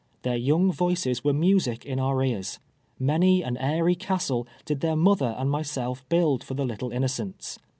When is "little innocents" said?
6.65-7.59